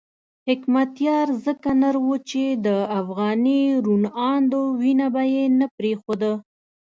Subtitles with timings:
[0.47, 2.67] حکمتیار ځکه نر وو چې د
[2.99, 6.33] افغاني روڼاندو وینه به یې نه پرېښوده.